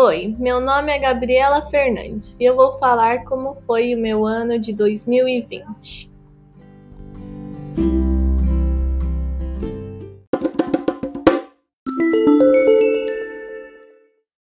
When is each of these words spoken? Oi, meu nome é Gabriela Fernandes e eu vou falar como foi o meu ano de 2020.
Oi, 0.00 0.36
meu 0.38 0.60
nome 0.60 0.92
é 0.92 0.98
Gabriela 1.00 1.60
Fernandes 1.60 2.38
e 2.38 2.44
eu 2.44 2.54
vou 2.54 2.70
falar 2.70 3.24
como 3.24 3.56
foi 3.56 3.96
o 3.96 3.98
meu 3.98 4.24
ano 4.24 4.56
de 4.56 4.72
2020. 4.72 6.08